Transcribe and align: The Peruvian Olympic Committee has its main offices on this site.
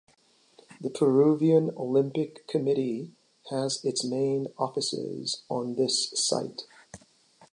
The 0.81 0.89
Peruvian 0.89 1.69
Olympic 1.77 2.47
Committee 2.47 3.11
has 3.51 3.85
its 3.85 4.03
main 4.03 4.47
offices 4.57 5.43
on 5.47 5.75
this 5.75 6.09
site. 6.15 6.63